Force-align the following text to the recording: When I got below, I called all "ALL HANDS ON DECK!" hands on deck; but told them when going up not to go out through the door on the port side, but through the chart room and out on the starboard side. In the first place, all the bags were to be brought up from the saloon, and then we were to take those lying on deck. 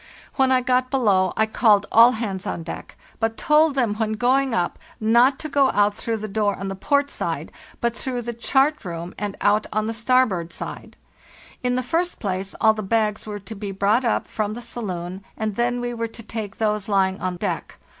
When 0.33 0.51
I 0.51 0.61
got 0.61 0.89
below, 0.89 1.31
I 1.37 1.45
called 1.45 1.85
all 1.91 2.05
"ALL 2.05 2.11
HANDS 2.13 2.47
ON 2.47 2.63
DECK!" 2.63 2.67
hands 2.67 2.69
on 2.71 2.75
deck; 2.75 2.97
but 3.19 3.37
told 3.37 3.75
them 3.75 3.93
when 3.97 4.13
going 4.13 4.51
up 4.51 4.79
not 4.99 5.37
to 5.37 5.47
go 5.47 5.69
out 5.73 5.93
through 5.93 6.17
the 6.17 6.27
door 6.27 6.55
on 6.55 6.69
the 6.69 6.75
port 6.75 7.11
side, 7.11 7.51
but 7.81 7.95
through 7.95 8.23
the 8.23 8.33
chart 8.33 8.83
room 8.83 9.13
and 9.19 9.37
out 9.41 9.67
on 9.71 9.85
the 9.85 9.93
starboard 9.93 10.51
side. 10.51 10.97
In 11.61 11.75
the 11.75 11.83
first 11.83 12.17
place, 12.19 12.55
all 12.59 12.73
the 12.73 12.81
bags 12.81 13.27
were 13.27 13.39
to 13.41 13.53
be 13.53 13.71
brought 13.71 14.03
up 14.03 14.25
from 14.25 14.55
the 14.55 14.61
saloon, 14.63 15.23
and 15.37 15.55
then 15.55 15.79
we 15.79 15.93
were 15.93 16.07
to 16.07 16.23
take 16.23 16.57
those 16.57 16.89
lying 16.89 17.19
on 17.21 17.35
deck. 17.37 17.77